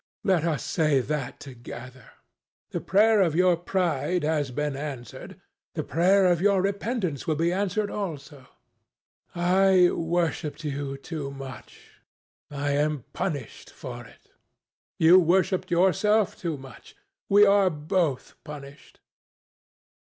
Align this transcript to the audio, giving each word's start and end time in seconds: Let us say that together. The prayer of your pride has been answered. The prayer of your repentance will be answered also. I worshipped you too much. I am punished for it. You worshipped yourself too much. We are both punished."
Let 0.23 0.45
us 0.45 0.63
say 0.63 0.99
that 0.99 1.39
together. 1.39 2.09
The 2.71 2.81
prayer 2.81 3.21
of 3.21 3.35
your 3.35 3.55
pride 3.55 4.23
has 4.23 4.49
been 4.49 4.75
answered. 4.75 5.39
The 5.75 5.83
prayer 5.83 6.25
of 6.25 6.41
your 6.41 6.59
repentance 6.59 7.27
will 7.27 7.35
be 7.35 7.53
answered 7.53 7.91
also. 7.91 8.47
I 9.35 9.91
worshipped 9.91 10.63
you 10.63 10.97
too 10.97 11.29
much. 11.29 11.99
I 12.49 12.71
am 12.71 13.03
punished 13.13 13.69
for 13.69 14.03
it. 14.05 14.31
You 14.97 15.19
worshipped 15.19 15.69
yourself 15.69 16.35
too 16.35 16.57
much. 16.57 16.95
We 17.29 17.45
are 17.45 17.69
both 17.69 18.33
punished." 18.43 19.01